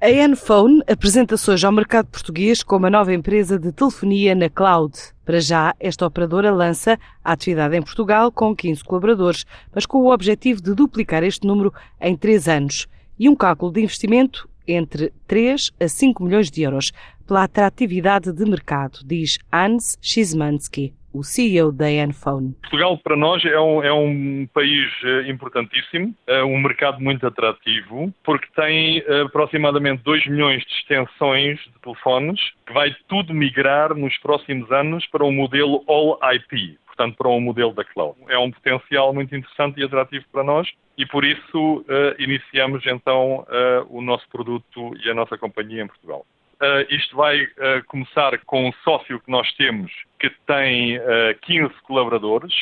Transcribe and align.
A 0.00 0.08
Enphone 0.08 0.80
apresenta-se 0.86 1.50
hoje 1.50 1.66
ao 1.66 1.72
mercado 1.72 2.06
português 2.06 2.62
como 2.62 2.86
a 2.86 2.90
nova 2.90 3.12
empresa 3.12 3.58
de 3.58 3.72
telefonia 3.72 4.32
na 4.32 4.48
cloud. 4.48 4.96
Para 5.24 5.40
já, 5.40 5.74
esta 5.80 6.06
operadora 6.06 6.52
lança 6.52 6.96
a 7.24 7.32
atividade 7.32 7.76
em 7.76 7.82
Portugal 7.82 8.30
com 8.30 8.54
15 8.54 8.84
colaboradores, 8.84 9.44
mas 9.74 9.86
com 9.86 9.98
o 9.98 10.12
objetivo 10.12 10.62
de 10.62 10.72
duplicar 10.72 11.24
este 11.24 11.44
número 11.44 11.74
em 12.00 12.16
três 12.16 12.46
anos 12.46 12.86
e 13.18 13.28
um 13.28 13.34
cálculo 13.34 13.72
de 13.72 13.80
investimento 13.80 14.48
entre 14.68 15.12
3 15.26 15.72
a 15.80 15.88
5 15.88 16.22
milhões 16.22 16.48
de 16.48 16.62
euros 16.62 16.92
pela 17.26 17.42
atratividade 17.42 18.32
de 18.32 18.44
mercado, 18.44 19.00
diz 19.04 19.38
Hans 19.52 19.98
Szymanski 20.00 20.94
o 21.12 21.22
CEO 21.22 21.72
da 21.72 21.90
Enphone. 21.90 22.54
Portugal 22.62 22.98
para 22.98 23.16
nós 23.16 23.44
é 23.44 23.58
um, 23.58 23.82
é 23.82 23.92
um 23.92 24.46
país 24.52 24.90
eh, 25.04 25.28
importantíssimo, 25.28 26.14
é 26.26 26.42
um 26.44 26.58
mercado 26.58 27.00
muito 27.00 27.26
atrativo, 27.26 28.12
porque 28.22 28.46
tem 28.54 28.98
eh, 28.98 29.22
aproximadamente 29.22 30.02
2 30.02 30.26
milhões 30.26 30.62
de 30.64 30.72
extensões 30.74 31.58
de 31.60 31.80
telefones, 31.82 32.40
que 32.66 32.72
vai 32.72 32.94
tudo 33.08 33.34
migrar 33.34 33.94
nos 33.94 34.16
próximos 34.18 34.70
anos 34.70 35.06
para 35.06 35.24
um 35.24 35.32
modelo 35.32 35.82
All 35.86 36.18
IP, 36.34 36.78
portanto 36.86 37.16
para 37.16 37.28
um 37.28 37.40
modelo 37.40 37.72
da 37.72 37.84
cloud. 37.84 38.18
É 38.28 38.38
um 38.38 38.50
potencial 38.50 39.14
muito 39.14 39.34
interessante 39.34 39.80
e 39.80 39.84
atrativo 39.84 40.24
para 40.32 40.44
nós 40.44 40.68
e 40.96 41.06
por 41.06 41.24
isso 41.24 41.78
uh, 41.78 41.84
iniciamos 42.18 42.84
então 42.86 43.46
uh, 43.48 43.86
o 43.88 44.02
nosso 44.02 44.28
produto 44.28 44.92
e 45.04 45.08
a 45.08 45.14
nossa 45.14 45.38
companhia 45.38 45.82
em 45.82 45.86
Portugal. 45.86 46.26
Uh, 46.60 46.82
isto 46.92 47.14
vai 47.16 47.44
uh, 47.44 47.84
começar 47.86 48.36
com 48.44 48.68
um 48.68 48.72
sócio 48.82 49.20
que 49.20 49.30
nós 49.30 49.48
temos 49.52 49.92
que 50.18 50.28
tem 50.44 50.98
uh, 50.98 51.02
15 51.42 51.72
colaboradores 51.84 52.52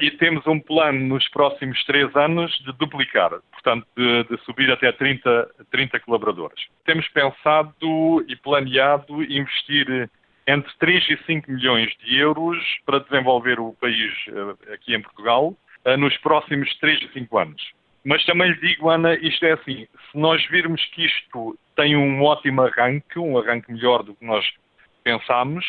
e 0.00 0.10
temos 0.10 0.44
um 0.48 0.58
plano 0.58 0.98
nos 0.98 1.28
próximos 1.28 1.84
três 1.84 2.14
anos 2.16 2.50
de 2.64 2.72
duplicar, 2.72 3.30
portanto, 3.52 3.86
de, 3.96 4.24
de, 4.24 4.44
subir 4.44 4.68
até 4.72 4.90
30, 4.90 5.48
30 5.70 6.00
colaboradores. 6.00 6.66
Temos 6.84 7.06
pensado 7.10 8.24
e 8.26 8.34
planeado 8.34 9.22
investir 9.22 10.10
entre 10.48 10.72
3 10.80 11.10
e 11.10 11.16
5 11.24 11.52
milhões 11.52 11.92
de 12.04 12.18
euros 12.18 12.58
para 12.84 12.98
desenvolver 12.98 13.60
o 13.60 13.72
país 13.74 14.12
aqui 14.74 14.96
em 14.96 15.00
Portugal 15.00 15.54
nos 15.96 16.16
próximos 16.16 16.76
3 16.78 17.02
e 17.02 17.12
5 17.12 17.38
anos. 17.38 17.77
Mas 18.08 18.24
também 18.24 18.50
lhe 18.50 18.60
digo, 18.60 18.88
Ana, 18.88 19.16
isto 19.16 19.44
é 19.44 19.52
assim, 19.52 19.86
se 20.10 20.18
nós 20.18 20.42
virmos 20.46 20.82
que 20.94 21.04
isto 21.04 21.58
tem 21.76 21.94
um 21.94 22.22
ótimo 22.22 22.62
arranque, 22.62 23.18
um 23.18 23.36
arranque 23.36 23.70
melhor 23.70 24.02
do 24.02 24.14
que 24.14 24.24
nós 24.24 24.42
pensámos, 25.04 25.62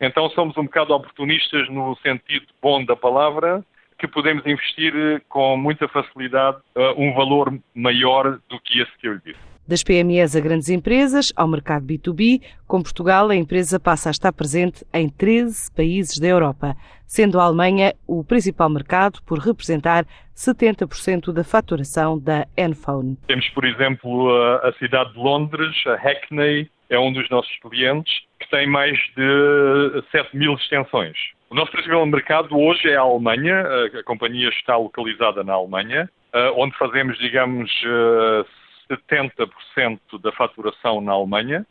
então 0.00 0.28
somos 0.30 0.56
um 0.56 0.64
bocado 0.64 0.92
oportunistas 0.92 1.68
no 1.68 1.94
sentido 1.98 2.46
bom 2.60 2.84
da 2.84 2.96
palavra, 2.96 3.64
que 3.96 4.08
podemos 4.08 4.44
investir 4.44 5.22
com 5.28 5.56
muita 5.56 5.86
facilidade 5.86 6.58
uh, 6.74 7.00
um 7.00 7.14
valor 7.14 7.56
maior 7.72 8.40
do 8.48 8.58
que 8.58 8.80
esse 8.80 8.98
que 8.98 9.06
eu 9.06 9.12
lhe 9.12 9.20
disse. 9.26 9.53
Das 9.66 9.82
PMEs 9.82 10.36
a 10.36 10.40
grandes 10.40 10.68
empresas, 10.68 11.32
ao 11.34 11.48
mercado 11.48 11.86
B2B, 11.86 12.42
com 12.66 12.82
Portugal, 12.82 13.30
a 13.30 13.34
empresa 13.34 13.80
passa 13.80 14.10
a 14.10 14.12
estar 14.12 14.30
presente 14.30 14.84
em 14.92 15.08
13 15.08 15.72
países 15.72 16.18
da 16.18 16.26
Europa, 16.26 16.76
sendo 17.06 17.40
a 17.40 17.44
Alemanha 17.44 17.94
o 18.06 18.22
principal 18.22 18.68
mercado 18.68 19.20
por 19.26 19.38
representar 19.38 20.04
70% 20.36 21.32
da 21.32 21.42
faturação 21.42 22.18
da 22.18 22.46
Enphone. 22.58 23.16
Temos, 23.26 23.48
por 23.50 23.64
exemplo, 23.64 24.30
a 24.62 24.70
cidade 24.78 25.14
de 25.14 25.18
Londres, 25.18 25.74
a 25.86 25.96
Hackney, 25.96 26.68
é 26.90 26.98
um 26.98 27.10
dos 27.10 27.26
nossos 27.30 27.56
clientes, 27.60 28.12
que 28.38 28.50
tem 28.50 28.66
mais 28.66 28.98
de 29.16 30.04
7 30.12 30.36
mil 30.36 30.52
extensões. 30.52 31.16
O 31.48 31.54
nosso 31.54 31.72
principal 31.72 32.04
mercado 32.04 32.54
hoje 32.54 32.90
é 32.90 32.96
a 32.96 33.00
Alemanha, 33.00 33.64
a 33.98 34.02
companhia 34.02 34.50
está 34.50 34.76
localizada 34.76 35.42
na 35.42 35.54
Alemanha, 35.54 36.10
eh, 36.34 36.52
onde 36.54 36.76
fazemos, 36.76 37.16
digamos, 37.18 37.70
eh, 37.86 38.44
70% 38.90 39.98
da 40.20 40.32
faturação 40.32 41.00
na 41.00 41.12
Alemanha, 41.12 41.66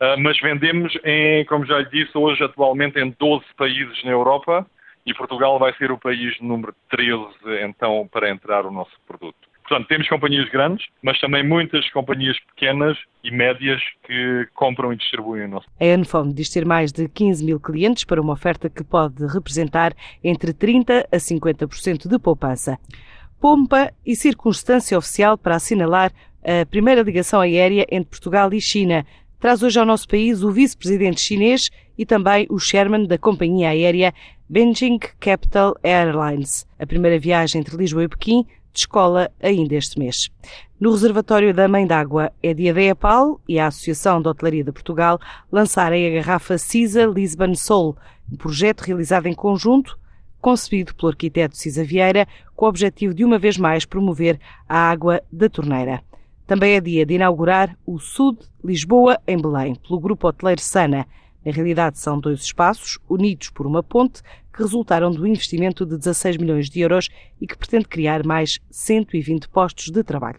uh, 0.00 0.20
mas 0.20 0.38
vendemos, 0.40 0.96
em, 1.04 1.44
como 1.46 1.66
já 1.66 1.78
lhe 1.78 1.90
disse, 1.90 2.16
hoje 2.16 2.42
atualmente 2.42 2.98
em 2.98 3.14
12 3.18 3.44
países 3.56 4.04
na 4.04 4.10
Europa 4.10 4.66
e 5.04 5.14
Portugal 5.14 5.58
vai 5.58 5.72
ser 5.74 5.92
o 5.92 5.98
país 5.98 6.38
número 6.40 6.74
13 6.90 7.26
então 7.62 8.08
para 8.12 8.28
entrar 8.30 8.66
o 8.66 8.70
nosso 8.70 8.92
produto. 9.06 9.46
Portanto, 9.68 9.88
temos 9.88 10.08
companhias 10.08 10.48
grandes, 10.48 10.86
mas 11.02 11.18
também 11.18 11.42
muitas 11.42 11.90
companhias 11.90 12.38
pequenas 12.54 12.96
e 13.24 13.32
médias 13.32 13.82
que 14.04 14.46
compram 14.54 14.92
e 14.92 14.96
distribuem 14.96 15.44
o 15.44 15.48
nosso. 15.48 15.66
A 15.80 15.84
Enphone 15.84 16.32
diz 16.32 16.48
ter 16.50 16.64
mais 16.64 16.92
de 16.92 17.08
15 17.08 17.44
mil 17.44 17.58
clientes 17.58 18.04
para 18.04 18.20
uma 18.20 18.32
oferta 18.32 18.70
que 18.70 18.84
pode 18.84 19.26
representar 19.26 19.92
entre 20.22 20.52
30% 20.52 21.06
a 21.10 21.16
50% 21.16 22.08
de 22.08 22.18
poupança. 22.18 22.78
Pompa 23.40 23.92
e 24.06 24.14
circunstância 24.14 24.96
oficial 24.96 25.36
para 25.36 25.56
assinalar 25.56 26.12
a 26.46 26.64
primeira 26.64 27.02
ligação 27.02 27.40
aérea 27.40 27.84
entre 27.90 28.08
Portugal 28.08 28.52
e 28.54 28.60
China. 28.60 29.04
Traz 29.40 29.64
hoje 29.64 29.80
ao 29.80 29.84
nosso 29.84 30.06
país 30.06 30.44
o 30.44 30.52
vice-presidente 30.52 31.20
chinês 31.20 31.70
e 31.98 32.06
também 32.06 32.46
o 32.48 32.56
chairman 32.56 33.04
da 33.04 33.18
companhia 33.18 33.70
aérea 33.70 34.14
Beijing 34.48 35.00
Capital 35.18 35.74
Airlines. 35.82 36.64
A 36.78 36.86
primeira 36.86 37.18
viagem 37.18 37.60
entre 37.60 37.76
Lisboa 37.76 38.04
e 38.04 38.08
Pequim 38.08 38.46
descola 38.72 39.28
ainda 39.42 39.74
este 39.74 39.98
mês. 39.98 40.30
No 40.78 40.92
reservatório 40.92 41.52
da 41.52 41.66
Mãe 41.66 41.84
d'Água 41.84 42.30
é 42.40 42.54
dia 42.54 42.72
da 42.72 42.82
EPAL 42.82 43.40
e 43.48 43.58
a 43.58 43.66
Associação 43.66 44.22
de 44.22 44.28
Hotelaria 44.28 44.62
de 44.62 44.70
Portugal 44.70 45.18
lançarem 45.50 46.06
a 46.06 46.22
garrafa 46.22 46.56
CISA 46.58 47.06
Lisbon 47.06 47.56
Soul, 47.56 47.96
um 48.30 48.36
projeto 48.36 48.82
realizado 48.82 49.26
em 49.26 49.34
conjunto 49.34 49.98
concebido 50.40 50.94
pelo 50.94 51.08
arquiteto 51.08 51.56
Cisa 51.56 51.82
Vieira, 51.82 52.28
com 52.54 52.66
o 52.66 52.68
objetivo 52.68 53.12
de 53.12 53.24
uma 53.24 53.36
vez 53.36 53.58
mais 53.58 53.84
promover 53.84 54.38
a 54.68 54.78
água 54.90 55.20
da 55.32 55.48
torneira. 55.48 56.04
Também 56.46 56.74
é 56.74 56.80
dia 56.80 57.04
de 57.04 57.14
inaugurar 57.14 57.76
o 57.84 57.98
Sud 57.98 58.38
Lisboa 58.64 59.18
em 59.26 59.36
Belém, 59.36 59.74
pelo 59.74 59.98
grupo 59.98 60.28
hoteleiro 60.28 60.60
Sana. 60.60 61.04
Na 61.44 61.50
realidade, 61.50 61.98
são 61.98 62.20
dois 62.20 62.40
espaços 62.40 63.00
unidos 63.08 63.50
por 63.50 63.66
uma 63.66 63.82
ponte 63.82 64.22
que 64.52 64.62
resultaram 64.62 65.10
do 65.10 65.26
investimento 65.26 65.84
de 65.84 65.98
16 65.98 66.36
milhões 66.36 66.70
de 66.70 66.80
euros 66.80 67.08
e 67.40 67.48
que 67.48 67.58
pretende 67.58 67.86
criar 67.86 68.24
mais 68.24 68.60
120 68.70 69.48
postos 69.48 69.90
de 69.90 70.04
trabalho. 70.04 70.38